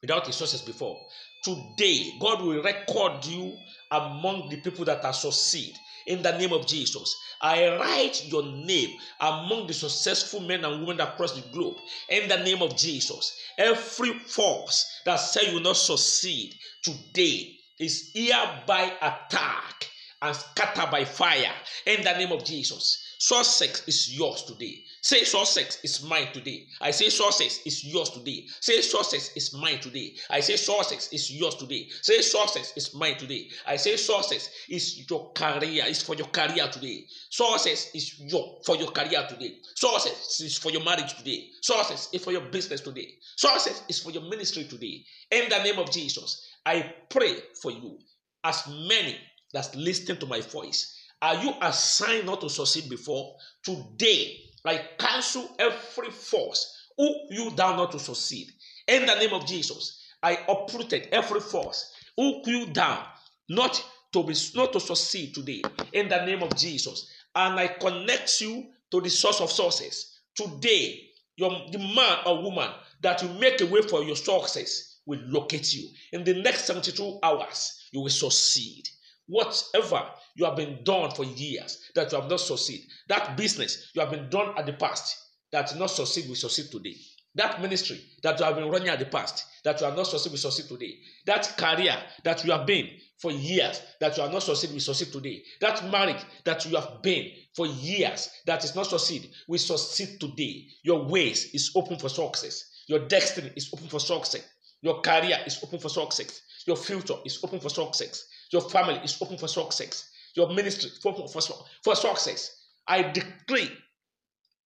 without 0.00 0.26
resources 0.26 0.62
before? 0.62 0.98
Today, 1.42 2.12
God 2.20 2.42
will 2.42 2.62
record 2.62 3.24
you 3.24 3.56
among 3.90 4.48
the 4.50 4.60
people 4.60 4.84
that 4.84 5.04
are 5.04 5.12
succeed 5.12 5.74
in 6.06 6.22
the 6.22 6.36
name 6.38 6.52
of 6.52 6.66
Jesus. 6.66 7.16
I 7.40 7.76
write 7.76 8.26
your 8.26 8.42
name 8.42 8.98
among 9.20 9.66
the 9.66 9.74
successful 9.74 10.40
men 10.40 10.64
and 10.64 10.80
women 10.80 11.00
across 11.00 11.32
the 11.32 11.48
globe 11.52 11.76
in 12.08 12.28
the 12.28 12.38
name 12.38 12.62
of 12.62 12.76
Jesus. 12.76 13.36
Every 13.56 14.18
force 14.18 14.84
that 15.04 15.16
say 15.16 15.48
you 15.48 15.54
will 15.54 15.62
not 15.62 15.76
succeed 15.76 16.54
today 16.82 17.54
is 17.78 18.10
hereby 18.14 18.92
attacked 19.00 19.90
and 20.20 20.34
scattered 20.34 20.90
by 20.90 21.04
fire 21.04 21.52
in 21.86 22.02
the 22.02 22.12
name 22.14 22.32
of 22.32 22.44
Jesus. 22.44 23.04
Success 23.18 23.82
is 23.88 24.16
yours 24.16 24.44
today. 24.44 24.84
Say 25.02 25.24
success 25.24 25.78
is 25.82 26.02
mine 26.04 26.28
today. 26.32 26.66
I 26.80 26.92
say 26.92 27.08
success 27.08 27.60
is 27.66 27.84
yours 27.84 28.10
today. 28.10 28.46
Say 28.60 28.80
success 28.80 29.32
is 29.36 29.52
mine 29.54 29.80
today. 29.80 30.14
I 30.30 30.38
say 30.38 30.54
success 30.54 31.12
is 31.12 31.30
yours 31.32 31.56
today. 31.56 31.88
Say 32.02 32.20
success 32.20 32.72
is 32.76 32.94
mine 32.94 33.16
today. 33.16 33.48
I 33.66 33.76
say 33.76 33.96
success 33.96 34.50
is 34.68 35.10
your 35.10 35.32
career. 35.32 35.84
Is 35.86 36.02
for 36.02 36.14
your 36.14 36.28
career 36.28 36.68
today. 36.70 37.06
Success 37.30 37.90
is 37.94 38.20
your 38.20 38.60
for 38.64 38.76
your 38.76 38.92
career 38.92 39.26
today. 39.28 39.56
Success 39.74 40.40
is 40.40 40.56
for 40.58 40.70
your 40.70 40.84
marriage 40.84 41.16
today. 41.16 41.48
Success 41.60 42.08
is 42.12 42.22
for 42.22 42.30
your 42.30 42.42
business 42.42 42.80
today. 42.80 43.08
Success 43.36 43.82
is 43.88 43.98
for 44.00 44.12
your 44.12 44.22
ministry 44.22 44.64
today. 44.64 45.04
In 45.32 45.48
the 45.48 45.62
name 45.64 45.78
of 45.80 45.90
Jesus, 45.90 46.46
I 46.64 46.94
pray 47.08 47.34
for 47.60 47.72
you 47.72 47.98
as 48.44 48.64
many 48.68 49.16
that's 49.52 49.74
listening 49.74 50.18
to 50.18 50.26
my 50.26 50.40
voice 50.40 50.97
are 51.20 51.42
you 51.42 51.52
assigned 51.60 52.26
not 52.26 52.40
to 52.42 52.48
succeed 52.50 52.88
before? 52.88 53.36
Today, 53.62 54.40
I 54.64 54.80
cancel 54.98 55.54
every 55.58 56.10
force 56.10 56.86
who 56.96 57.14
you 57.30 57.50
down 57.52 57.76
not 57.76 57.92
to 57.92 57.98
succeed. 57.98 58.48
In 58.86 59.06
the 59.06 59.14
name 59.14 59.32
of 59.32 59.46
Jesus, 59.46 60.02
I 60.22 60.38
uprooted 60.48 61.08
every 61.12 61.40
force 61.40 61.92
who 62.16 62.42
you 62.46 62.66
down 62.66 63.04
not 63.48 63.82
to 64.12 64.22
be 64.22 64.34
not 64.54 64.72
to 64.72 64.80
succeed 64.80 65.34
today. 65.34 65.62
In 65.92 66.08
the 66.08 66.24
name 66.24 66.42
of 66.42 66.56
Jesus, 66.56 67.10
and 67.34 67.58
I 67.58 67.68
connect 67.68 68.40
you 68.40 68.66
to 68.90 69.00
the 69.00 69.10
source 69.10 69.40
of 69.40 69.50
sources. 69.50 70.20
Today, 70.34 71.10
your 71.36 71.50
the 71.70 71.78
man 71.78 72.18
or 72.26 72.42
woman 72.42 72.70
that 73.02 73.22
will 73.22 73.34
make 73.34 73.60
a 73.60 73.66
way 73.66 73.82
for 73.82 74.02
your 74.02 74.16
success 74.16 74.96
will 75.06 75.20
locate 75.26 75.72
you. 75.72 75.88
In 76.12 76.24
the 76.24 76.42
next 76.42 76.64
72 76.66 77.18
hours, 77.22 77.88
you 77.92 78.00
will 78.00 78.10
succeed. 78.10 78.88
Whatever 79.28 80.08
you 80.34 80.46
have 80.46 80.56
been 80.56 80.82
done 80.84 81.10
for 81.10 81.24
years 81.24 81.78
that 81.94 82.10
you 82.10 82.20
have 82.20 82.30
not 82.30 82.40
succeed, 82.40 82.80
that 83.08 83.36
business 83.36 83.90
you 83.94 84.00
have 84.00 84.10
been 84.10 84.28
done 84.30 84.54
at 84.56 84.66
the 84.66 84.72
past 84.72 85.16
that 85.52 85.76
not 85.78 85.90
succeed 85.90 86.28
will 86.28 86.34
succeed 86.34 86.70
today. 86.70 86.96
That 87.34 87.60
ministry 87.60 88.00
that 88.22 88.38
you 88.38 88.44
have 88.46 88.56
been 88.56 88.70
running 88.70 88.88
at 88.88 88.98
the 88.98 89.04
past 89.04 89.44
that 89.64 89.80
you 89.80 89.86
have 89.86 89.96
not 89.96 90.06
succeed 90.06 90.32
will 90.32 90.38
succeed 90.38 90.66
today. 90.66 90.98
That 91.26 91.56
career 91.58 91.94
that 92.24 92.44
you 92.44 92.52
have 92.52 92.66
been 92.66 92.88
for 93.18 93.30
years 93.30 93.80
that 94.00 94.16
you 94.16 94.22
have 94.22 94.32
not 94.32 94.42
succeed 94.42 94.72
will 94.72 94.80
succeed 94.80 95.12
today. 95.12 95.42
That 95.60 95.88
marriage 95.90 96.24
that 96.44 96.64
you 96.64 96.76
have 96.76 97.02
been 97.02 97.30
for 97.54 97.66
years 97.66 98.30
that 98.46 98.64
is 98.64 98.74
not 98.74 98.86
succeed 98.86 99.30
will 99.46 99.58
succeed 99.58 100.18
today. 100.20 100.66
Your 100.82 101.04
ways 101.04 101.52
is 101.52 101.70
open 101.74 101.98
for 101.98 102.08
success. 102.08 102.64
Your 102.86 103.06
destiny 103.06 103.52
is 103.56 103.70
open 103.74 103.88
for 103.88 104.00
success. 104.00 104.42
Your 104.80 105.00
career 105.00 105.38
is 105.46 105.62
open 105.62 105.78
for 105.80 105.88
success. 105.90 106.40
Your 106.66 106.76
future 106.76 107.16
is 107.24 107.42
open 107.44 107.60
for 107.60 107.68
success. 107.68 108.24
Your 108.50 108.62
family 108.62 109.00
is 109.04 109.20
open 109.20 109.38
for 109.38 109.48
success. 109.48 110.10
Your 110.34 110.52
ministry 110.52 110.90
for, 111.02 111.14
for, 111.28 111.40
for 111.82 111.94
success. 111.94 112.66
I 112.86 113.02
decree 113.02 113.70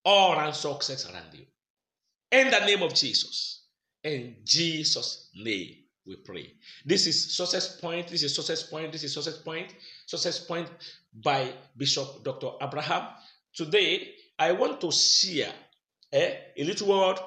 all 0.05 0.35
around 0.35 0.55
success 0.55 1.11
around 1.11 1.33
you. 1.33 1.45
In 2.31 2.51
the 2.51 2.61
name 2.61 2.83
of 2.83 2.95
Jesus. 2.95 3.62
In 4.05 4.37
Jesus' 4.45 5.31
name 5.35 5.77
we 6.07 6.17
pray. 6.17 6.53
This 6.85 7.07
is 7.07 7.35
success 7.37 7.81
point. 7.81 8.09
This 8.09 8.23
is 8.23 8.35
success 8.35 8.65
point. 8.65 8.93
This 8.93 9.05
is 9.05 9.15
success 9.15 9.39
point. 9.39 9.75
Success 10.07 10.41
point 10.41 10.69
by 11.23 11.53
Bishop 11.77 12.25
Dr. 12.25 12.51
Abraham. 12.61 13.09
Today, 13.55 14.15
I 14.39 14.53
want 14.53 14.81
to 14.81 14.91
share 14.91 15.53
eh, 16.12 16.35
a 16.57 16.65
little 16.65 16.89
word 16.89 17.19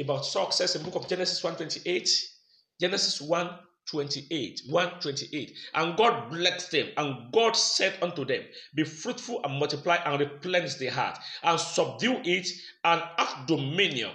about 0.00 0.24
success 0.24 0.74
in 0.74 0.82
the 0.82 0.90
book 0.90 1.02
of 1.02 1.08
Genesis 1.08 1.42
128. 1.42 2.08
Genesis 2.80 3.20
1 3.20 3.50
28 3.90 4.62
128 4.68 5.56
and 5.74 5.96
god 5.96 6.30
blessed 6.30 6.70
them 6.70 6.88
and 6.96 7.32
god 7.32 7.52
said 7.52 7.96
unto 8.02 8.24
them 8.24 8.42
be 8.74 8.84
fruitful 8.84 9.40
and 9.44 9.58
multiply 9.58 9.96
and 9.96 10.20
replenish 10.20 10.74
the 10.76 10.86
heart 10.86 11.18
and 11.42 11.60
subdue 11.60 12.20
it 12.24 12.48
and 12.84 13.02
have 13.18 13.46
dominion 13.46 14.12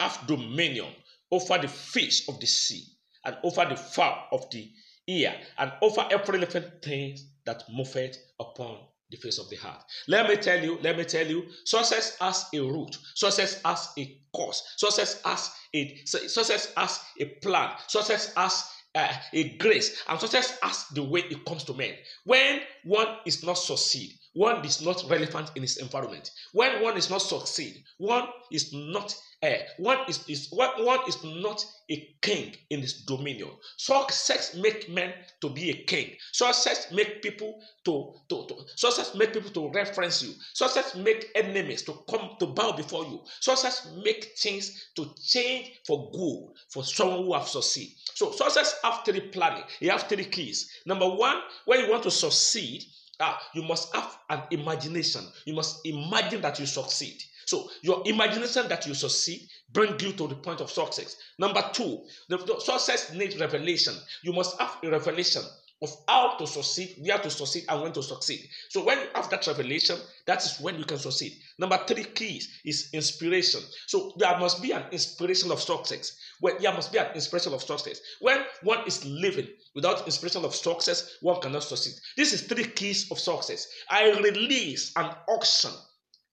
have 0.00 0.26
dominion 0.26 0.92
over 1.30 1.58
the 1.58 1.68
fish 1.68 2.28
of 2.28 2.38
the 2.40 2.46
sea 2.46 2.84
and 3.24 3.36
over 3.42 3.64
the 3.64 3.76
fowl 3.76 4.28
of 4.32 4.48
the 4.50 4.70
ear 5.08 5.34
and 5.58 5.72
over 5.82 6.06
every 6.10 6.38
living 6.38 6.70
thing 6.82 7.16
that 7.44 7.64
moveth 7.70 8.16
upon 8.38 8.78
the 9.10 9.16
face 9.16 9.38
of 9.38 9.48
the 9.48 9.56
heart. 9.56 9.82
Let 10.06 10.28
me 10.28 10.36
tell 10.36 10.62
you, 10.62 10.78
let 10.82 10.96
me 10.96 11.04
tell 11.04 11.26
you, 11.26 11.46
success 11.64 12.16
has 12.20 12.46
a 12.54 12.60
root, 12.60 12.96
success 13.14 13.60
has 13.64 13.88
a 13.98 14.20
cause, 14.34 14.62
success 14.76 15.20
has 15.24 15.50
a 15.74 16.02
success 16.04 16.72
has 16.76 17.00
a 17.20 17.24
plan, 17.42 17.72
success 17.86 18.32
has 18.34 18.64
uh, 18.94 19.12
a 19.32 19.56
grace, 19.58 20.02
and 20.08 20.18
success 20.20 20.58
has 20.62 20.86
the 20.92 21.02
way 21.02 21.20
it 21.20 21.44
comes 21.44 21.64
to 21.64 21.74
men. 21.74 21.94
When 22.24 22.60
one 22.84 23.18
is 23.26 23.44
not 23.44 23.58
succeed, 23.58 24.17
one 24.34 24.64
is 24.64 24.82
not 24.82 25.04
relevant 25.08 25.50
in 25.54 25.62
his 25.62 25.78
environment. 25.78 26.30
When 26.52 26.82
one 26.82 26.96
is 26.96 27.10
not 27.10 27.22
succeed, 27.22 27.84
one 27.98 28.28
is 28.50 28.72
not 28.72 29.14
uh, 29.40 29.50
one 29.76 29.98
is, 30.08 30.28
is 30.28 30.48
one, 30.50 30.84
one 30.84 30.98
is 31.06 31.22
not 31.22 31.64
a 31.90 32.16
king 32.22 32.56
in 32.70 32.80
his 32.80 33.04
dominion. 33.04 33.50
Success 33.76 34.56
make 34.56 34.88
men 34.88 35.14
to 35.40 35.48
be 35.48 35.70
a 35.70 35.84
king. 35.84 36.16
Success 36.32 36.90
make 36.90 37.22
people 37.22 37.62
to, 37.84 38.14
to, 38.28 38.46
to 38.48 38.56
success 38.74 39.14
make 39.14 39.32
people 39.32 39.50
to 39.50 39.70
reference 39.70 40.24
you. 40.24 40.32
Success 40.54 40.96
make 40.96 41.30
enemies 41.36 41.82
to 41.82 41.94
come 42.10 42.30
to 42.40 42.46
bow 42.46 42.72
before 42.72 43.04
you. 43.04 43.20
Success 43.38 43.92
make 44.04 44.36
things 44.36 44.88
to 44.96 45.08
change 45.24 45.70
for 45.86 46.10
good 46.10 46.48
for 46.70 46.82
someone 46.82 47.24
who 47.24 47.34
have 47.34 47.46
succeed. 47.46 47.92
So 48.14 48.32
success 48.32 48.74
have 48.82 49.02
three 49.04 49.20
planning. 49.20 49.62
You 49.78 49.90
have 49.90 50.08
three 50.08 50.24
keys. 50.24 50.68
Number 50.84 51.08
one, 51.08 51.36
when 51.64 51.84
you 51.84 51.90
want 51.90 52.02
to 52.02 52.10
succeed, 52.10 52.82
ah, 53.20 53.40
you 53.54 53.62
must 53.62 53.94
have 53.94 54.18
an 54.30 54.42
imagination. 54.50 55.24
You 55.44 55.54
must 55.54 55.84
imagine 55.86 56.40
that 56.42 56.58
you 56.58 56.66
succeed. 56.66 57.22
So 57.46 57.70
your 57.80 58.02
imagination 58.06 58.68
that 58.68 58.86
you 58.86 58.94
succeed 58.94 59.48
bring 59.72 59.98
you 60.00 60.12
to 60.12 60.28
the 60.28 60.34
point 60.34 60.60
of 60.60 60.70
success. 60.70 61.16
Number 61.38 61.62
two, 61.72 62.04
the 62.28 62.38
success 62.60 63.12
needs 63.14 63.38
revelation. 63.38 63.94
You 64.22 64.32
must 64.34 64.60
have 64.60 64.76
a 64.82 64.90
revelation 64.90 65.42
of 65.80 65.90
how 66.08 66.36
to 66.36 66.46
succeed, 66.46 66.96
where 66.98 67.18
to 67.18 67.30
succeed, 67.30 67.64
and 67.68 67.82
when 67.82 67.92
to 67.92 68.02
succeed. 68.02 68.48
So 68.68 68.84
when 68.84 68.98
you 68.98 69.06
have 69.14 69.30
that 69.30 69.46
revelation, 69.46 69.96
that 70.26 70.44
is 70.44 70.58
when 70.60 70.76
you 70.76 70.84
can 70.84 70.98
succeed. 70.98 71.34
Number 71.58 71.78
three 71.86 72.04
keys 72.04 72.48
is 72.64 72.90
inspiration. 72.92 73.60
So 73.86 74.12
there 74.16 74.36
must 74.38 74.60
be 74.60 74.72
an 74.72 74.84
inspiration 74.90 75.52
of 75.52 75.60
success. 75.60 76.18
Well, 76.40 76.56
there 76.60 76.72
must 76.72 76.92
be 76.92 76.98
an 76.98 77.14
inspiration 77.14 77.54
of 77.54 77.62
success. 77.62 78.00
When 78.20 78.44
one 78.62 78.86
is 78.86 79.04
living 79.04 79.48
without 79.74 80.04
inspiration 80.06 80.44
of 80.44 80.54
success, 80.54 81.16
one 81.20 81.40
cannot 81.40 81.62
succeed. 81.62 81.94
This 82.16 82.32
is 82.32 82.42
three 82.42 82.64
keys 82.64 83.10
of 83.10 83.18
success. 83.18 83.68
I 83.88 84.18
release 84.18 84.92
an 84.96 85.14
auction 85.28 85.72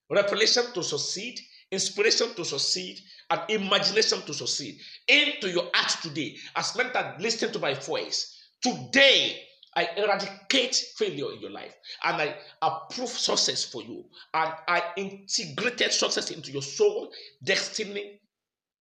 revelation 0.09 0.63
to 0.73 0.83
succeed, 0.83 1.39
inspiration 1.71 2.33
to 2.35 2.45
succeed, 2.45 2.99
and 3.29 3.41
imagination 3.49 4.21
to 4.21 4.33
succeed 4.33 4.79
into 5.07 5.49
your 5.49 5.69
heart 5.73 5.95
today. 6.01 6.35
As 6.55 6.75
men 6.75 6.91
that 6.93 7.19
listen 7.19 7.51
to 7.53 7.59
my 7.59 7.73
voice, 7.73 8.34
today 8.65 9.41
I 9.75 9.89
eradicate 9.97 10.75
failure 10.97 11.31
in 11.33 11.41
your 11.41 11.51
life 11.51 11.75
and 12.05 12.21
I 12.21 12.35
approve 12.61 13.09
success 13.09 13.65
for 13.65 13.83
you. 13.83 14.05
And 14.33 14.53
I 14.67 14.83
integrated 14.95 15.91
success 15.91 16.31
into 16.31 16.51
your 16.51 16.61
soul, 16.61 17.11
destiny, 17.43 18.21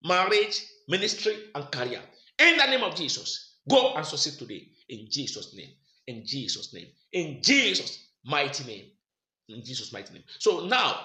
marriage, 0.04 0.64
ministry, 0.88 1.36
and 1.54 1.70
career. 1.70 2.00
In 2.38 2.56
the 2.56 2.66
name 2.66 2.84
of 2.84 2.94
Jesus, 2.94 3.56
go 3.68 3.94
and 3.94 4.06
succeed 4.06 4.38
today. 4.38 4.68
In 4.88 5.08
Jesus' 5.10 5.54
name. 5.56 5.70
In 6.06 6.22
Jesus' 6.24 6.72
name. 6.72 6.86
In 7.12 7.42
Jesus' 7.42 7.98
mighty 8.24 8.64
name. 8.64 8.84
In 9.48 9.64
Jesus' 9.64 9.92
mighty 9.92 10.14
name. 10.14 10.24
So 10.38 10.66
now, 10.66 11.00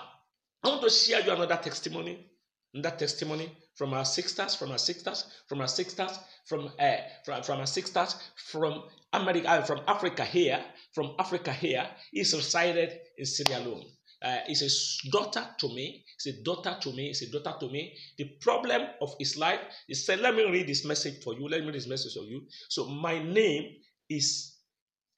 I 0.64 0.68
want 0.68 0.84
to 0.84 0.90
share 0.90 1.22
you 1.22 1.32
another 1.32 1.58
testimony. 1.58 2.29
Another 2.74 2.96
testimony 2.96 3.52
from 3.76 3.94
our 3.94 4.06
sisters, 4.06 4.56
from 4.56 4.72
our 4.72 4.78
sisters, 4.78 5.26
from 5.48 5.62
our 5.62 5.68
sisters, 5.68 6.20
from 6.46 6.70
uh, 6.80 6.98
from, 7.26 7.42
from 7.44 7.60
our 7.60 7.66
sisters 7.66 8.16
from 8.36 8.84
America, 9.14 9.64
from 9.66 9.82
Africa 9.88 10.24
here, 10.24 10.64
from 10.94 11.16
Africa 11.18 11.52
here. 11.52 11.88
He's 12.12 12.34
resided 12.34 13.00
in 13.18 13.26
Sierra 13.26 13.64
Leone. 13.64 13.86
Uh, 14.22 14.40
he's 14.48 14.62
a 14.62 15.10
daughter 15.12 15.48
to 15.60 15.70
me. 15.70 16.04
He's 16.22 16.36
a 16.36 16.44
daughter 16.44 16.78
to 16.82 16.92
me. 16.92 17.08
He's 17.08 17.22
a 17.22 17.32
daughter 17.32 17.58
to 17.60 17.72
me. 17.72 17.96
The 18.18 18.26
problem 18.42 18.82
of 19.02 19.16
his 19.18 19.38
life 19.38 19.62
is 19.88 20.06
said, 20.06 20.20
let 20.20 20.36
me 20.36 20.44
read 20.44 20.68
this 20.68 20.84
message 20.86 21.24
for 21.24 21.34
you. 21.34 21.48
Let 21.48 21.62
me 21.62 21.68
read 21.68 21.76
this 21.76 21.88
message 21.88 22.14
for 22.14 22.26
you. 22.26 22.46
So 22.68 22.86
my 22.86 23.18
name 23.24 23.78
is 24.10 24.58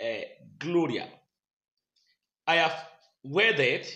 uh, 0.01 0.21
Gloria. 0.59 1.07
I 2.45 2.55
have 2.57 2.75
wedded 3.23 3.87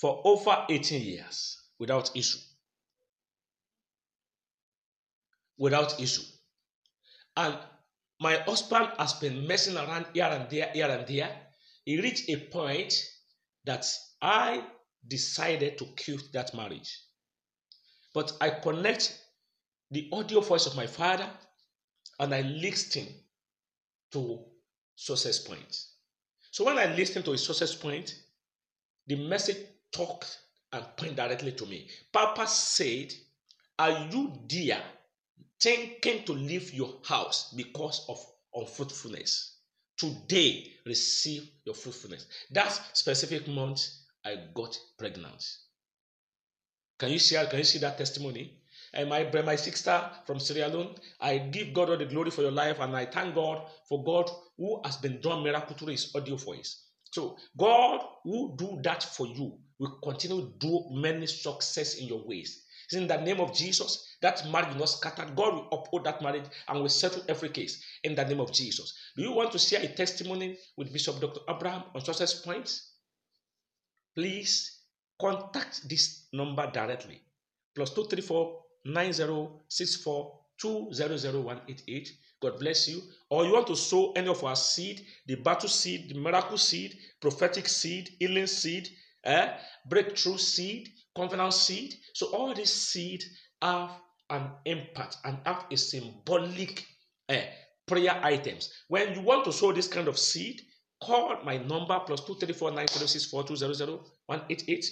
for 0.00 0.22
over 0.24 0.64
18 0.70 1.02
years 1.02 1.59
without 1.80 2.14
issue. 2.14 2.38
Without 5.58 5.98
issue. 6.00 6.22
And 7.36 7.56
my 8.20 8.36
husband 8.36 8.88
has 8.98 9.14
been 9.14 9.46
messing 9.46 9.76
around 9.76 10.06
here 10.12 10.26
and 10.26 10.48
there, 10.48 10.70
here 10.72 10.88
and 10.88 11.06
there. 11.08 11.30
He 11.84 12.00
reached 12.00 12.28
a 12.28 12.36
point 12.36 12.94
that 13.64 13.86
I 14.22 14.62
decided 15.08 15.78
to 15.78 15.86
quit 16.04 16.32
that 16.34 16.54
marriage. 16.54 17.00
But 18.14 18.32
I 18.40 18.50
connect 18.50 19.18
the 19.90 20.08
audio 20.12 20.40
voice 20.40 20.66
of 20.66 20.76
my 20.76 20.86
father 20.86 21.28
and 22.18 22.34
I 22.34 22.42
listen 22.42 23.06
to 24.12 24.44
success 24.96 25.38
point. 25.38 25.84
So 26.50 26.64
when 26.64 26.78
I 26.78 26.94
listen 26.94 27.22
to 27.22 27.32
a 27.32 27.38
success 27.38 27.74
point, 27.74 28.14
the 29.06 29.16
message 29.16 29.56
talked 29.92 30.38
and 30.72 30.84
point 30.96 31.16
directly 31.16 31.52
to 31.52 31.66
me. 31.66 31.88
Papa 32.12 32.46
said, 32.46 33.12
Are 33.78 34.08
you 34.10 34.32
dear 34.46 34.80
thinking 35.60 36.24
to 36.24 36.32
leave 36.32 36.72
your 36.72 36.94
house 37.04 37.52
because 37.56 38.04
of 38.08 38.24
unfruitfulness? 38.54 39.56
Today, 39.96 40.72
receive 40.86 41.50
your 41.64 41.74
fruitfulness. 41.74 42.26
That 42.52 42.70
specific 42.94 43.48
month, 43.48 43.86
I 44.24 44.36
got 44.54 44.78
pregnant. 44.98 45.44
Can 46.98 47.10
you 47.10 47.18
see? 47.18 47.36
Can 47.48 47.58
you 47.58 47.64
see 47.64 47.78
that 47.80 47.98
testimony? 47.98 48.56
And 48.92 49.08
my 49.08 49.24
my 49.44 49.56
sister 49.56 50.10
from 50.26 50.40
Sierra 50.40 50.68
Leone, 50.68 50.94
I 51.20 51.38
give 51.38 51.72
God 51.72 51.90
all 51.90 51.96
the 51.96 52.06
glory 52.06 52.30
for 52.30 52.42
your 52.42 52.50
life, 52.50 52.80
and 52.80 52.96
I 52.96 53.06
thank 53.06 53.34
God 53.34 53.68
for 53.88 54.02
God 54.04 54.30
who 54.56 54.80
has 54.84 54.96
been 54.96 55.20
done 55.20 55.42
miracle 55.42 55.76
through 55.76 55.92
His 55.92 56.14
audio 56.14 56.36
voice. 56.36 56.84
So 57.12 57.36
God 57.56 58.00
will 58.24 58.56
do 58.56 58.78
that 58.82 59.02
for 59.02 59.26
you 59.26 59.58
will 59.80 59.98
continue 60.02 60.42
to 60.42 60.52
do 60.58 60.84
many 60.92 61.26
success 61.26 61.96
in 61.96 62.06
your 62.06 62.22
ways. 62.24 62.64
It's 62.84 62.94
in 62.94 63.08
the 63.08 63.16
name 63.20 63.40
of 63.40 63.54
Jesus, 63.54 64.06
that 64.20 64.46
marriage 64.50 64.70
will 64.70 64.80
not 64.80 64.88
scatter. 64.88 65.24
God 65.24 65.54
will 65.54 65.68
uphold 65.72 66.04
that 66.04 66.22
marriage 66.22 66.44
and 66.68 66.80
will 66.80 66.88
settle 66.88 67.22
every 67.28 67.48
case 67.48 67.82
in 68.04 68.14
the 68.14 68.24
name 68.24 68.40
of 68.40 68.52
Jesus. 68.52 68.94
Do 69.16 69.22
you 69.22 69.32
want 69.32 69.52
to 69.52 69.58
share 69.58 69.80
a 69.82 69.88
testimony 69.88 70.58
with 70.76 70.92
Bishop 70.92 71.20
Dr. 71.20 71.40
Abraham 71.48 71.84
on 71.94 72.04
success 72.04 72.42
points? 72.42 72.94
Please 74.14 74.80
contact 75.20 75.88
this 75.88 76.26
number 76.32 76.68
directly. 76.72 77.22
Plus 77.74 77.90
234 77.90 78.60
9064 78.84 80.40
200188. 80.60 82.12
God 82.42 82.58
bless 82.58 82.88
you. 82.88 83.02
Or 83.28 83.44
you 83.44 83.52
want 83.52 83.66
to 83.68 83.76
sow 83.76 84.12
any 84.12 84.28
of 84.28 84.42
our 84.42 84.56
seed, 84.56 85.06
the 85.26 85.36
battle 85.36 85.68
seed, 85.68 86.10
the 86.10 86.18
miracle 86.18 86.58
seed, 86.58 86.98
prophetic 87.20 87.68
seed, 87.68 88.10
healing 88.18 88.46
seed, 88.46 88.88
eh? 89.24 89.52
breakthrough 89.86 90.38
seed, 90.38 90.88
covenant 91.16 91.54
seed. 91.54 91.94
So 92.14 92.26
all 92.28 92.54
these 92.54 92.72
seed 92.72 93.24
have 93.62 93.90
an 94.30 94.50
impact 94.64 95.18
and 95.24 95.38
have 95.44 95.66
a 95.70 95.76
symbolic 95.76 96.86
eh, 97.28 97.44
prayer 97.86 98.20
items. 98.22 98.72
When 98.88 99.14
you 99.14 99.22
want 99.22 99.44
to 99.44 99.52
sow 99.52 99.72
this 99.72 99.88
kind 99.88 100.08
of 100.08 100.18
seed, 100.18 100.62
call 101.02 101.38
my 101.44 101.58
number 101.58 101.98
plus 102.06 102.24
two 102.24 102.34
three 102.36 102.52
four 102.52 102.70
nine 102.70 102.88
zero 102.88 103.06
six 103.06 103.26
four 103.26 103.44
two 103.44 103.56
zero 103.56 103.72
zero 103.72 104.04
one 104.26 104.42
eight 104.48 104.64
eight. 104.68 104.86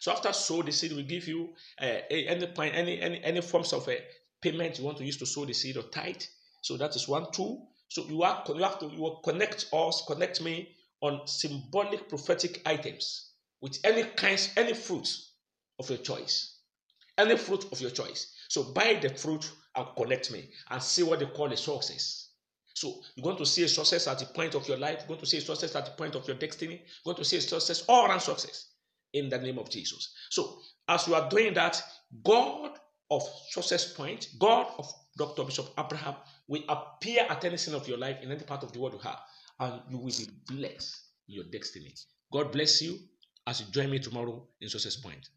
So 0.00 0.12
after 0.12 0.32
sow 0.32 0.62
the 0.62 0.72
seed, 0.72 0.92
we 0.92 1.02
give 1.02 1.28
you 1.28 1.50
uh, 1.80 1.98
any 2.10 2.46
point, 2.46 2.74
any 2.74 3.00
any 3.00 3.22
any 3.22 3.40
forms 3.40 3.72
of 3.72 3.86
a 3.88 3.98
uh, 3.98 4.00
payment 4.40 4.78
you 4.78 4.84
want 4.84 4.98
to 4.98 5.04
use 5.04 5.18
to 5.18 5.26
sow 5.26 5.44
the 5.44 5.52
seed 5.52 5.76
or 5.76 5.82
tithe. 5.82 6.22
So 6.62 6.76
that 6.76 6.96
is 6.96 7.06
one 7.06 7.30
two. 7.32 7.62
So 7.88 8.04
you 8.06 8.22
are 8.22 8.42
you 8.48 8.62
have 8.62 8.78
to 8.80 8.86
you 8.86 9.00
will 9.00 9.20
connect 9.22 9.66
us, 9.72 10.04
connect 10.06 10.40
me 10.42 10.74
on 11.02 11.26
symbolic 11.26 12.08
prophetic 12.08 12.60
items 12.66 13.29
with 13.60 13.78
any 13.84 14.04
kinds, 14.04 14.50
any 14.56 14.74
fruit 14.74 15.08
of 15.78 15.88
your 15.88 15.98
choice. 15.98 16.58
Any 17.18 17.36
fruit 17.36 17.66
of 17.72 17.80
your 17.80 17.90
choice. 17.90 18.34
So 18.48 18.72
buy 18.72 18.98
the 19.00 19.10
fruit 19.10 19.50
and 19.76 19.86
connect 19.96 20.32
me 20.32 20.50
and 20.70 20.82
see 20.82 21.02
what 21.02 21.20
they 21.20 21.26
call 21.26 21.52
a 21.52 21.56
success. 21.56 22.30
So 22.74 23.00
you're 23.14 23.24
going 23.24 23.36
to 23.36 23.46
see 23.46 23.64
a 23.64 23.68
success 23.68 24.06
at 24.06 24.18
the 24.18 24.26
point 24.26 24.54
of 24.54 24.66
your 24.66 24.78
life, 24.78 25.00
you're 25.00 25.08
going 25.08 25.20
to 25.20 25.26
see 25.26 25.38
a 25.38 25.40
success 25.42 25.74
at 25.76 25.84
the 25.84 25.90
point 25.92 26.14
of 26.14 26.26
your 26.26 26.36
destiny, 26.36 26.82
you're 27.04 27.14
going 27.14 27.16
to 27.16 27.24
see 27.24 27.36
a 27.36 27.40
success, 27.40 27.84
all 27.88 28.06
around 28.06 28.20
success 28.20 28.70
in 29.12 29.28
the 29.28 29.38
name 29.38 29.58
of 29.58 29.68
Jesus. 29.68 30.14
So 30.30 30.58
as 30.88 31.06
you 31.06 31.14
are 31.14 31.28
doing 31.28 31.54
that, 31.54 31.82
God 32.24 32.78
of 33.10 33.22
success 33.50 33.92
point, 33.92 34.28
God 34.38 34.66
of 34.78 34.90
Dr. 35.18 35.44
Bishop 35.44 35.66
Abraham 35.78 36.14
will 36.48 36.62
appear 36.68 37.26
at 37.28 37.44
any 37.44 37.56
scene 37.56 37.74
of 37.74 37.86
your 37.86 37.98
life 37.98 38.16
in 38.22 38.30
any 38.30 38.44
part 38.44 38.62
of 38.62 38.72
the 38.72 38.80
world 38.80 38.94
you 38.94 39.00
have, 39.00 39.20
and 39.58 39.82
you 39.90 39.98
will 39.98 40.06
be 40.06 40.28
blessed 40.48 40.96
in 41.28 41.34
your 41.34 41.44
destiny. 41.52 41.94
God 42.32 42.52
bless 42.52 42.80
you 42.80 42.98
as 43.50 43.60
you 43.60 43.66
join 43.72 43.90
me 43.90 43.98
tomorrow 43.98 44.40
in 44.60 44.68
Success 44.68 44.94
Point. 44.94 45.28